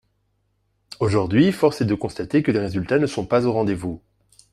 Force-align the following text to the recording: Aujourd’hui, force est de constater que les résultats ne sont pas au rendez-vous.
Aujourd’hui, 0.99 1.51
force 1.51 1.81
est 1.81 1.85
de 1.85 1.93
constater 1.93 2.41
que 2.41 2.49
les 2.51 2.57
résultats 2.57 2.97
ne 2.97 3.05
sont 3.05 3.23
pas 3.27 3.45
au 3.45 3.51
rendez-vous. 3.53 4.01